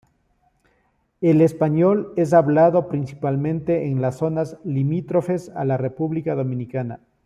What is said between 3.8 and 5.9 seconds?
en las zonas limítrofes a la